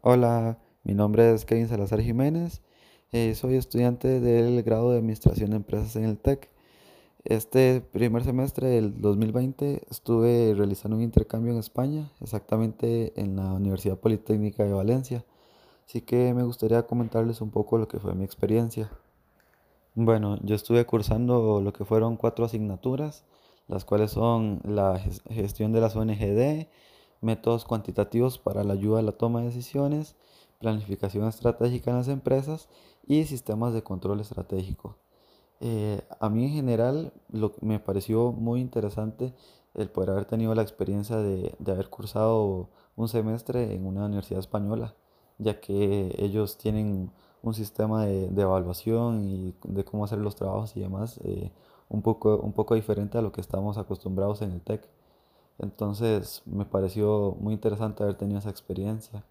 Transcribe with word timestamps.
Hola, 0.00 0.58
mi 0.84 0.94
nombre 0.94 1.32
es 1.34 1.44
Kevin 1.44 1.68
Salazar 1.68 2.00
Jiménez, 2.00 2.62
eh, 3.12 3.34
soy 3.34 3.54
estudiante 3.56 4.20
del 4.20 4.62
grado 4.62 4.90
de 4.92 4.98
Administración 4.98 5.50
de 5.50 5.56
Empresas 5.56 5.96
en 5.96 6.04
el 6.04 6.18
TEC. 6.18 6.48
Este 7.24 7.80
primer 7.80 8.24
semestre 8.24 8.68
del 8.68 9.00
2020 9.00 9.82
estuve 9.90 10.54
realizando 10.56 10.96
un 10.96 11.02
intercambio 11.02 11.52
en 11.52 11.58
España, 11.58 12.10
exactamente 12.20 13.12
en 13.20 13.36
la 13.36 13.52
Universidad 13.52 13.98
Politécnica 13.98 14.64
de 14.64 14.72
Valencia, 14.72 15.24
así 15.86 16.00
que 16.02 16.32
me 16.34 16.44
gustaría 16.44 16.86
comentarles 16.86 17.40
un 17.40 17.50
poco 17.50 17.78
lo 17.78 17.88
que 17.88 17.98
fue 17.98 18.14
mi 18.14 18.24
experiencia. 18.24 18.90
Bueno, 19.94 20.38
yo 20.42 20.54
estuve 20.54 20.86
cursando 20.86 21.60
lo 21.60 21.72
que 21.72 21.84
fueron 21.84 22.16
cuatro 22.16 22.44
asignaturas, 22.44 23.24
las 23.66 23.84
cuales 23.84 24.12
son 24.12 24.60
la 24.64 24.94
ges- 24.98 25.22
gestión 25.28 25.72
de 25.72 25.80
las 25.80 25.96
ONGD, 25.96 26.68
métodos 27.20 27.64
cuantitativos 27.64 28.38
para 28.38 28.64
la 28.64 28.74
ayuda 28.74 29.00
a 29.00 29.02
la 29.02 29.12
toma 29.12 29.40
de 29.40 29.46
decisiones, 29.46 30.16
planificación 30.58 31.26
estratégica 31.28 31.90
en 31.90 31.98
las 31.98 32.08
empresas 32.08 32.68
y 33.06 33.24
sistemas 33.24 33.74
de 33.74 33.82
control 33.82 34.20
estratégico. 34.20 34.96
Eh, 35.60 36.02
a 36.20 36.28
mí 36.28 36.44
en 36.44 36.52
general 36.52 37.12
lo, 37.30 37.54
me 37.60 37.80
pareció 37.80 38.32
muy 38.32 38.60
interesante 38.60 39.34
el 39.74 39.90
poder 39.90 40.10
haber 40.10 40.24
tenido 40.24 40.54
la 40.54 40.62
experiencia 40.62 41.16
de, 41.16 41.54
de 41.58 41.72
haber 41.72 41.88
cursado 41.88 42.68
un 42.96 43.08
semestre 43.08 43.74
en 43.74 43.86
una 43.86 44.06
universidad 44.06 44.40
española, 44.40 44.94
ya 45.38 45.60
que 45.60 46.14
ellos 46.18 46.58
tienen 46.58 47.12
un 47.42 47.54
sistema 47.54 48.04
de, 48.04 48.28
de 48.28 48.42
evaluación 48.42 49.24
y 49.24 49.54
de 49.64 49.84
cómo 49.84 50.04
hacer 50.04 50.18
los 50.18 50.36
trabajos 50.36 50.76
y 50.76 50.80
demás 50.80 51.20
eh, 51.24 51.52
un 51.88 52.02
poco, 52.02 52.38
un 52.38 52.52
poco 52.52 52.74
diferente 52.74 53.18
a 53.18 53.22
lo 53.22 53.32
que 53.32 53.40
estamos 53.40 53.78
acostumbrados 53.78 54.42
en 54.42 54.52
el 54.52 54.60
TEC. 54.60 54.88
Entonces 55.58 56.42
me 56.46 56.64
pareció 56.64 57.36
muy 57.40 57.54
interesante 57.54 58.02
haber 58.02 58.16
tenido 58.16 58.38
esa 58.40 58.50
experiencia. 58.50 59.24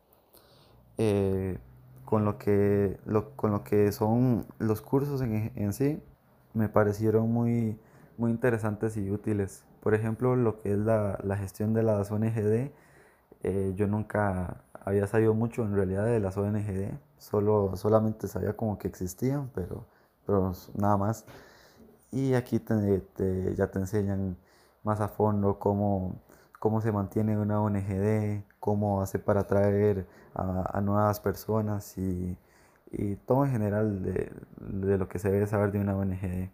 Eh, 0.97 1.57
con 2.05 2.25
lo 2.25 2.37
que, 2.37 2.97
lo- 3.05 3.35
con 3.35 3.51
lo 3.51 3.63
que 3.63 3.91
son 3.91 4.45
los 4.59 4.81
cursos 4.81 5.21
en, 5.21 5.51
en 5.55 5.73
sí, 5.73 6.01
me 6.53 6.69
parecieron 6.69 7.31
muy, 7.31 7.77
muy 8.17 8.31
interesantes 8.31 8.97
y 8.97 9.11
útiles. 9.11 9.63
Por 9.81 9.93
ejemplo, 9.93 10.35
lo 10.35 10.57
que 10.59 10.71
es 10.73 10.77
la, 10.79 11.19
la 11.23 11.37
gestión 11.37 11.73
de 11.73 11.83
las 11.83 12.11
ONGD, 12.11 12.71
eh, 13.43 13.73
yo 13.75 13.87
nunca 13.87 14.63
había 14.85 15.05
sabido 15.07 15.33
mucho 15.33 15.63
en 15.63 15.75
realidad 15.75 16.05
de 16.05 16.19
las 16.19 16.37
ONGD, 16.37 16.91
solo, 17.17 17.75
solamente 17.75 18.27
sabía 18.27 18.55
como 18.55 18.77
que 18.79 18.87
existían, 18.87 19.49
pero, 19.53 19.85
pero 20.25 20.53
nada 20.75 20.97
más. 20.97 21.25
Y 22.11 22.33
aquí 22.33 22.59
te- 22.59 22.99
te- 23.15 23.55
ya 23.55 23.67
te 23.71 23.79
enseñan 23.79 24.37
más 24.83 25.01
a 25.01 25.07
fondo 25.09 25.59
cómo, 25.59 26.15
cómo 26.59 26.81
se 26.81 26.91
mantiene 26.91 27.37
una 27.37 27.61
ONGD, 27.61 28.43
cómo 28.59 29.01
hace 29.01 29.19
para 29.19 29.41
atraer 29.41 30.07
a, 30.33 30.77
a 30.77 30.81
nuevas 30.81 31.19
personas 31.19 31.97
y, 31.97 32.37
y 32.91 33.15
todo 33.17 33.45
en 33.45 33.51
general 33.51 34.03
de, 34.03 34.31
de 34.57 34.97
lo 34.97 35.07
que 35.09 35.19
se 35.19 35.31
debe 35.31 35.47
saber 35.47 35.71
de 35.71 35.79
una 35.79 35.95
ONGD. 35.97 36.49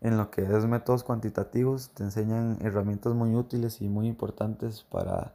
En 0.00 0.16
lo 0.16 0.30
que 0.30 0.42
es 0.42 0.64
métodos 0.66 1.04
cuantitativos, 1.04 1.90
te 1.90 2.02
enseñan 2.04 2.58
herramientas 2.62 3.14
muy 3.14 3.34
útiles 3.34 3.80
y 3.80 3.88
muy 3.88 4.06
importantes 4.08 4.82
para, 4.84 5.34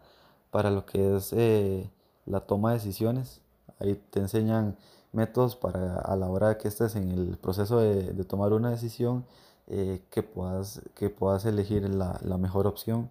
para 0.52 0.70
lo 0.72 0.86
que 0.86 1.18
es 1.18 1.34
eh, 1.34 1.90
la 2.26 2.42
toma 2.42 2.70
de 2.72 2.78
decisiones. 2.78 3.42
Ahí 3.80 3.96
te 4.12 4.20
enseñan 4.20 4.78
métodos 5.12 5.56
para 5.56 6.00
a 6.00 6.16
la 6.16 6.28
hora 6.30 6.58
que 6.58 6.68
estés 6.68 6.96
en 6.96 7.10
el 7.12 7.38
proceso 7.38 7.80
de, 7.80 8.14
de 8.14 8.24
tomar 8.24 8.54
una 8.54 8.70
decisión, 8.70 9.26
eh, 9.68 10.04
que 10.12 10.24
puedas, 10.24 10.82
que 10.96 11.10
puedas 11.10 11.46
elegir 11.46 11.90
la, 11.90 12.20
la 12.24 12.38
mejor 12.38 12.68
opción. 12.68 13.10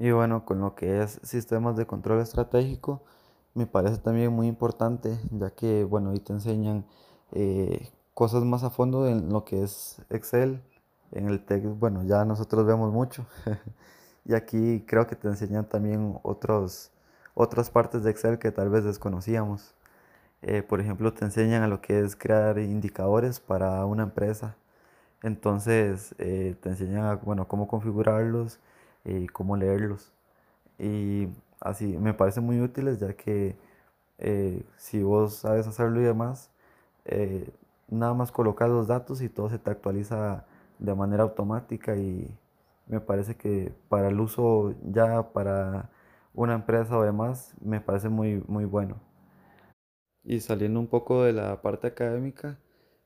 Y 0.00 0.12
bueno, 0.12 0.46
con 0.46 0.60
lo 0.60 0.74
que 0.74 1.02
es 1.02 1.20
sistemas 1.22 1.76
de 1.76 1.86
control 1.86 2.20
estratégico, 2.22 3.02
me 3.54 3.66
parece 3.66 3.98
también 3.98 4.32
muy 4.32 4.46
importante, 4.46 5.18
ya 5.30 5.50
que, 5.50 5.84
bueno, 5.84 6.10
ahí 6.10 6.20
te 6.20 6.32
enseñan 6.32 6.86
eh, 7.32 7.90
cosas 8.14 8.42
más 8.44 8.64
a 8.64 8.70
fondo 8.70 9.06
en 9.06 9.28
lo 9.30 9.44
que 9.44 9.62
es 9.62 10.00
Excel. 10.08 10.62
En 11.12 11.28
el 11.28 11.44
TEC, 11.44 11.64
bueno, 11.78 12.02
ya 12.04 12.24
nosotros 12.24 12.66
vemos 12.66 12.92
mucho. 12.92 13.26
Y 14.26 14.34
aquí 14.34 14.84
creo 14.86 15.06
que 15.06 15.16
te 15.16 15.28
enseñan 15.28 15.68
también 15.68 16.18
otros, 16.22 16.92
otras 17.34 17.70
partes 17.70 18.04
de 18.04 18.10
Excel 18.10 18.38
que 18.38 18.52
tal 18.52 18.68
vez 18.70 18.84
desconocíamos. 18.84 19.74
Eh, 20.42 20.62
por 20.62 20.80
ejemplo, 20.80 21.12
te 21.14 21.24
enseñan 21.24 21.62
a 21.62 21.68
lo 21.68 21.80
que 21.80 22.00
es 22.00 22.16
crear 22.16 22.58
indicadores 22.58 23.40
para 23.40 23.84
una 23.86 24.04
empresa. 24.04 24.56
Entonces, 25.22 26.14
eh, 26.18 26.56
te 26.60 26.70
enseñan 26.70 27.04
a, 27.06 27.16
bueno, 27.16 27.48
cómo 27.48 27.68
configurarlos 27.68 28.60
y 29.04 29.26
cómo 29.28 29.56
leerlos. 29.56 30.12
Y 30.78 31.28
así 31.60 31.98
me 31.98 32.14
parecen 32.14 32.44
muy 32.44 32.60
útiles 32.60 33.00
ya 33.00 33.14
que 33.14 33.56
eh, 34.18 34.64
si 34.76 35.02
vos 35.02 35.34
sabes 35.36 35.66
hacerlo 35.66 36.00
y 36.00 36.04
demás, 36.04 36.50
eh, 37.06 37.50
nada 37.88 38.14
más 38.14 38.32
colocas 38.32 38.68
los 38.70 38.88
datos 38.88 39.22
y 39.22 39.28
todo 39.28 39.50
se 39.50 39.58
te 39.58 39.70
actualiza 39.70 40.46
de 40.78 40.94
manera 40.94 41.22
automática 41.24 41.96
y 41.96 42.28
me 42.86 43.00
parece 43.00 43.36
que 43.36 43.72
para 43.88 44.08
el 44.08 44.20
uso 44.20 44.74
ya 44.84 45.32
para 45.32 45.90
una 46.34 46.54
empresa 46.54 46.96
o 46.98 47.02
demás, 47.02 47.54
me 47.60 47.80
parece 47.80 48.08
muy, 48.08 48.42
muy 48.48 48.64
bueno. 48.64 48.96
Y 50.24 50.40
saliendo 50.40 50.80
un 50.80 50.86
poco 50.88 51.24
de 51.24 51.32
la 51.32 51.60
parte 51.62 51.86
académica, 51.88 52.58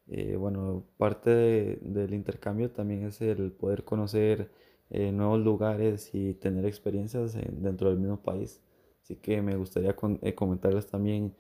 eh, 0.09 0.37
bueno, 0.37 0.85
parte 0.99 1.31
de- 1.31 1.79
del 1.83 2.15
intercambio 2.15 2.71
también 2.71 3.05
es 3.07 3.21
el 3.21 3.53
poder 3.53 3.85
conocer 3.85 4.51
eh, 4.91 5.13
nuevos 5.13 5.41
lugares 5.41 6.11
y 6.15 6.35
tener 6.35 6.67
experiencias 6.67 7.35
en- 7.37 7.63
dentro 7.63 7.91
del 7.91 7.99
mismo 7.99 8.19
país. 8.23 8.61
Así 9.03 9.17
que 9.17 9.43
me 9.43 9.57
gustaría 9.57 9.95
con- 9.97 10.19
eh, 10.23 10.35
comentarles 10.35 10.87
también, 10.87 11.35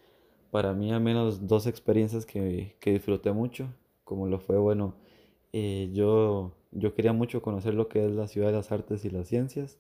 para 0.50 0.75
mí 0.75 0.93
al 0.93 1.00
menos 1.03 1.47
dos 1.49 1.66
experiencias 1.66 2.27
que, 2.27 2.77
que 2.81 2.93
disfruté 2.93 3.32
mucho, 3.32 3.69
como 4.05 4.27
lo 4.28 4.38
fue, 4.41 4.59
bueno, 4.59 4.94
eh, 5.53 5.91
yo, 5.94 6.53
yo 6.72 6.94
quería 6.94 7.12
mucho 7.12 7.43
conocer 7.43 7.75
lo 7.75 7.88
que 7.88 8.05
es 8.06 8.12
la 8.12 8.28
ciudad 8.28 8.49
de 8.49 8.55
las 8.55 8.72
artes 8.72 9.05
y 9.05 9.10
las 9.10 9.28
ciencias. 9.28 9.78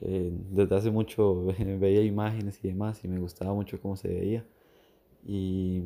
Eh, 0.00 0.30
desde 0.50 0.74
hace 0.76 0.90
mucho 0.90 1.44
veía 1.80 2.02
imágenes 2.02 2.58
y 2.64 2.68
demás 2.68 3.04
y 3.04 3.08
me 3.08 3.20
gustaba 3.20 3.54
mucho 3.54 3.80
cómo 3.80 3.96
se 3.96 4.08
veía. 4.08 4.44
Y, 5.26 5.84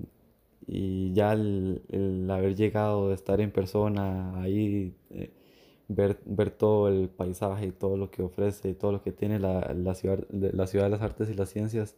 y 0.66 1.12
ya 1.14 1.32
el, 1.32 1.82
el 1.90 2.30
haber 2.30 2.54
llegado, 2.56 3.12
estar 3.12 3.40
en 3.40 3.52
persona, 3.52 4.40
ahí, 4.42 4.94
eh, 5.10 5.30
ver, 5.88 6.20
ver 6.24 6.50
todo 6.50 6.88
el 6.88 7.08
paisaje 7.08 7.66
y 7.66 7.72
todo 7.72 7.96
lo 7.96 8.10
que 8.10 8.22
ofrece 8.22 8.70
y 8.70 8.74
todo 8.74 8.92
lo 8.92 9.02
que 9.02 9.12
tiene 9.12 9.38
la, 9.38 9.72
la 9.74 9.94
ciudad, 9.94 10.26
la 10.30 10.66
ciudad 10.66 10.86
de 10.86 10.90
las 10.90 11.02
artes 11.02 11.30
y 11.30 11.34
las 11.34 11.50
ciencias 11.50 11.96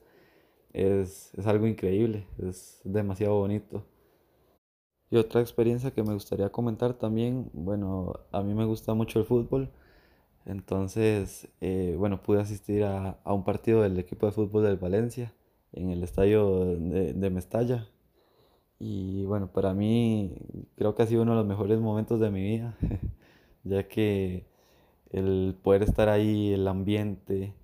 es, 0.73 1.35
es 1.35 1.47
algo 1.47 1.67
increíble, 1.67 2.27
es 2.39 2.81
demasiado 2.85 3.37
bonito. 3.39 3.85
Y 5.11 5.17
otra 5.17 5.41
experiencia 5.41 5.91
que 5.91 6.03
me 6.03 6.13
gustaría 6.15 6.51
comentar 6.51 6.95
también, 6.95 7.51
bueno, 7.55 8.21
a 8.31 8.43
mí 8.43 8.55
me 8.55 8.65
gusta 8.67 8.93
mucho 8.95 9.19
el 9.19 9.25
fútbol, 9.25 9.71
entonces, 10.47 11.49
eh, 11.61 11.95
bueno, 11.99 12.23
pude 12.23 12.41
asistir 12.41 12.85
a, 12.85 13.21
a 13.25 13.35
un 13.35 13.45
partido 13.45 13.83
del 13.83 13.99
equipo 13.99 14.27
de 14.27 14.33
fútbol 14.33 14.65
del 14.65 14.79
Valencia 14.79 15.35
en 15.73 15.91
el 15.91 16.03
estadio 16.03 16.65
de, 16.77 17.13
de 17.15 17.31
Mestalla. 17.31 17.89
Y 18.79 19.25
bueno, 19.27 19.53
para 19.53 19.75
mí 19.75 20.37
creo 20.77 20.95
que 20.95 21.03
ha 21.03 21.07
sido 21.07 21.23
uno 21.23 21.33
de 21.33 21.39
los 21.39 21.47
mejores 21.47 21.81
momentos 21.81 22.21
de 22.21 22.31
mi 22.31 22.43
vida, 22.43 22.77
ya 23.69 23.89
que 23.89 24.47
el 25.11 25.57
poder 25.63 25.83
estar 25.83 26.09
ahí, 26.09 26.53
el 26.53 26.69
ambiente, 26.69 27.55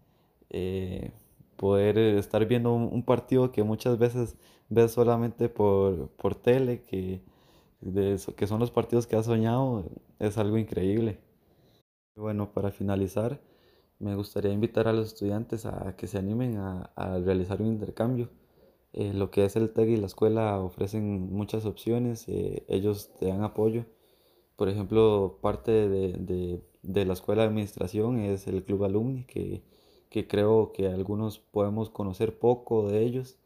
eh, 0.51 1.13
poder 1.57 1.99
estar 1.99 2.47
viendo 2.47 2.75
un, 2.75 3.03
partido 3.05 3.53
que 3.53 3.63
muchas 3.63 3.99
veces 3.99 4.37
ves 4.69 4.93
solamente 4.93 5.49
por, 5.49 6.09
por 6.11 6.35
tele, 6.35 6.83
que, 6.83 7.21
de 7.81 8.19
que 8.37 8.47
son 8.47 8.61
los 8.61 8.71
partidos 8.71 9.07
que 9.07 9.17
has 9.17 9.27
soñado, 9.27 9.85
es 10.19 10.39
algo 10.39 10.59
increíble. 10.59 11.19
Bueno, 12.17 12.53
para 12.53 12.71
finalizar, 12.71 13.41
me 13.99 14.15
gustaría 14.17 14.53
invitar 14.53 14.89
a 14.89 14.93
los 14.93 15.09
estudiantes 15.09 15.67
a 15.67 15.97
que 15.97 16.07
se 16.07 16.19
animen 16.19 16.57
a, 16.59 16.91
a 16.97 17.19
realizar 17.19 17.61
un 17.63 17.69
intercambio. 17.69 18.31
Eh, 18.95 19.13
lo 19.13 19.31
que 19.31 19.45
es 19.45 19.57
el 19.57 19.73
TEC 19.73 19.89
y 19.89 19.97
la 19.97 20.07
escuela 20.07 20.61
ofrecen 20.61 21.33
muchas 21.33 21.65
opciones, 21.67 22.29
eh, 22.29 22.65
ellos 22.69 23.11
te 23.19 23.27
dan 23.27 23.43
apoyo. 23.43 23.87
Por 24.57 24.69
ejemplo, 24.69 25.39
parte 25.43 25.73
de, 25.89 26.13
de- 26.15 26.61
de 26.83 27.05
la 27.07 27.15
escuela 27.15 27.43
de 27.43 27.49
administración 27.49 28.19
es 28.21 28.47
el 28.47 28.65
club 28.65 28.85
alumni, 28.85 29.25
que, 29.25 29.63
que 30.11 30.29
creo 30.29 30.73
que 30.73 30.87
algunos 30.89 31.39
podemos 31.39 31.91
conocer 31.91 32.39
poco 32.39 32.89
de 32.89 33.03
ellos, 33.05 33.37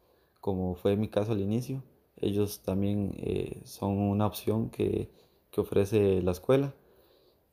como 0.41 0.75
fue 0.75 0.95
mi 0.97 1.07
caso 1.09 1.31
al 1.33 1.41
inicio. 1.41 1.83
Ellos 2.17 2.59
también 2.61 3.13
eh, 3.17 3.61
son 3.65 3.97
una 3.97 4.27
opción 4.27 4.69
que, 4.69 5.09
que 5.51 5.61
ofrece 5.61 6.21
la 6.21 6.31
escuela. 6.31 6.73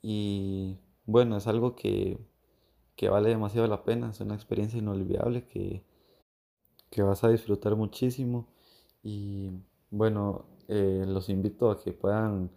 Y 0.02 0.78
bueno, 1.06 1.36
es 1.36 1.46
algo 1.46 1.76
que, 1.76 2.18
que 2.96 3.08
vale 3.10 3.30
demasiado 3.30 3.66
la 3.68 3.84
pena, 3.84 4.10
es 4.10 4.20
una 4.20 4.34
experiencia 4.36 4.78
inolvidable 4.78 5.46
que, 5.46 5.82
que 6.90 7.02
vas 7.02 7.24
a 7.24 7.28
disfrutar 7.30 7.76
muchísimo. 7.76 8.46
Y 9.02 9.50
bueno, 9.90 10.46
eh, 10.68 11.04
los 11.06 11.28
invito 11.28 11.70
a 11.70 11.80
que 11.82 11.92
puedan, 11.92 12.50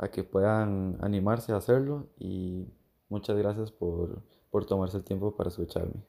a 0.00 0.08
que 0.10 0.24
puedan 0.24 0.96
animarse 1.02 1.52
a 1.52 1.56
hacerlo 1.56 2.08
y 2.18 2.66
muchas 3.10 3.36
gracias 3.36 3.70
por, 3.70 4.22
por 4.50 4.64
tomarse 4.64 4.96
el 4.96 5.04
tiempo 5.04 5.36
para 5.36 5.50
escucharme. 5.50 6.02